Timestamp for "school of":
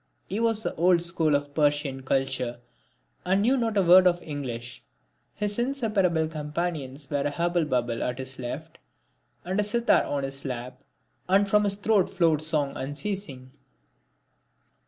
1.03-1.53